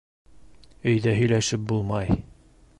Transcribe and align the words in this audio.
Өйҙә 0.93 1.15
һөйләшеп 1.19 1.71
булмай... 1.73 2.21